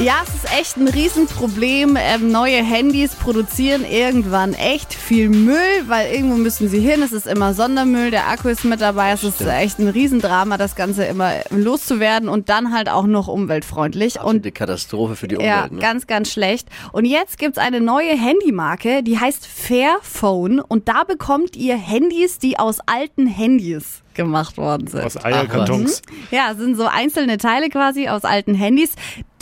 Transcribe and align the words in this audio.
Ja, 0.00 0.24
es 0.26 0.34
ist 0.34 0.58
echt 0.58 0.76
ein 0.76 0.88
Riesenproblem. 0.88 1.96
Ähm, 1.96 2.32
neue 2.32 2.56
Handys 2.56 3.14
produzieren 3.14 3.84
irgendwann 3.84 4.52
echt 4.52 4.92
viel 4.92 5.28
Müll, 5.28 5.84
weil 5.86 6.12
irgendwo 6.12 6.36
müssen 6.36 6.68
sie 6.68 6.80
hin. 6.80 7.00
Es 7.00 7.12
ist 7.12 7.28
immer 7.28 7.54
Sondermüll, 7.54 8.10
der 8.10 8.28
Akku 8.28 8.48
ist 8.48 8.64
mit 8.64 8.80
dabei. 8.80 9.12
Es 9.12 9.22
ist 9.22 9.40
echt 9.40 9.78
ein 9.78 9.86
Riesendrama, 9.86 10.58
das 10.58 10.74
Ganze 10.74 11.04
immer 11.04 11.34
loszuwerden 11.50 12.28
und 12.28 12.48
dann 12.48 12.74
halt 12.74 12.88
auch 12.88 13.06
noch 13.06 13.28
umweltfreundlich. 13.28 14.16
Und 14.16 14.22
Absolute 14.24 14.52
Katastrophe 14.52 15.14
für 15.14 15.28
die 15.28 15.36
Umwelt. 15.36 15.48
ja, 15.48 15.68
ne? 15.70 15.78
ganz, 15.78 16.08
ganz 16.08 16.32
schlecht. 16.32 16.68
Und 16.90 17.04
jetzt 17.04 17.38
gibt's 17.38 17.58
eine 17.58 17.80
neue 17.80 18.18
Handymarke, 18.18 19.04
die 19.04 19.20
heißt 19.20 19.46
Fairphone. 19.46 20.58
Und 20.58 20.88
da 20.88 21.04
bekommt 21.04 21.54
ihr 21.54 21.76
Handys, 21.76 22.40
die 22.40 22.58
aus 22.58 22.78
alten 22.86 23.28
Handys 23.28 24.02
gemacht 24.14 24.56
worden 24.56 24.86
sind. 24.86 25.04
Aus 25.04 25.22
Eierkartons. 25.22 26.02
Ja, 26.30 26.52
es 26.52 26.58
sind 26.58 26.76
so 26.76 26.86
einzelne 26.86 27.38
Teile 27.38 27.68
quasi 27.68 28.08
aus 28.08 28.24
alten 28.24 28.54
Handys. 28.54 28.94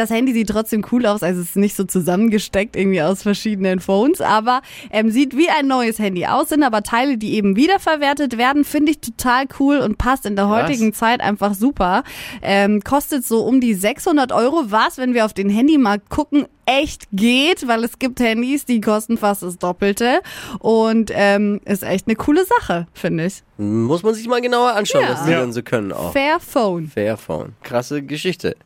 Das 0.00 0.08
Handy 0.08 0.32
sieht 0.32 0.48
trotzdem 0.48 0.82
cool 0.92 1.04
aus, 1.04 1.22
also 1.22 1.42
es 1.42 1.50
ist 1.50 1.56
nicht 1.56 1.76
so 1.76 1.84
zusammengesteckt 1.84 2.74
irgendwie 2.74 3.02
aus 3.02 3.22
verschiedenen 3.22 3.80
Phones, 3.80 4.22
aber 4.22 4.62
ähm, 4.90 5.10
sieht 5.10 5.36
wie 5.36 5.50
ein 5.50 5.66
neues 5.66 5.98
Handy 5.98 6.24
aus, 6.24 6.48
sind 6.48 6.62
aber 6.62 6.82
Teile, 6.82 7.18
die 7.18 7.34
eben 7.34 7.54
wiederverwertet 7.54 8.38
werden, 8.38 8.64
finde 8.64 8.92
ich 8.92 9.00
total 9.00 9.44
cool 9.58 9.76
und 9.78 9.98
passt 9.98 10.24
in 10.24 10.36
der 10.36 10.48
heutigen 10.48 10.94
Zeit 10.94 11.20
einfach 11.20 11.52
super. 11.52 12.02
Ähm, 12.40 12.80
kostet 12.82 13.26
so 13.26 13.40
um 13.44 13.60
die 13.60 13.74
600 13.74 14.32
Euro, 14.32 14.62
was, 14.68 14.96
wenn 14.96 15.12
wir 15.12 15.26
auf 15.26 15.34
den 15.34 15.50
Handymarkt 15.50 16.08
gucken, 16.08 16.46
echt 16.64 17.08
geht, 17.12 17.66
weil 17.66 17.82
es 17.84 17.98
gibt 17.98 18.20
Handys, 18.20 18.64
die 18.64 18.80
kosten 18.80 19.18
fast 19.18 19.42
das 19.42 19.58
Doppelte 19.58 20.20
und 20.60 21.10
ähm, 21.12 21.60
ist 21.64 21.82
echt 21.82 22.06
eine 22.06 22.14
coole 22.16 22.44
Sache, 22.46 22.86
finde 22.94 23.26
ich. 23.26 23.42
Muss 23.58 24.02
man 24.02 24.14
sich 24.14 24.26
mal 24.28 24.40
genauer 24.40 24.72
anschauen, 24.72 25.02
Ja. 25.02 25.10
was 25.12 25.24
die 25.24 25.32
Ja. 25.32 25.40
dann 25.40 25.52
so 25.52 25.62
können 25.62 25.92
auch. 25.92 26.12
Fairphone. 26.12 26.88
Fairphone. 26.88 27.52
Krasse 27.64 28.02
Geschichte. 28.02 28.56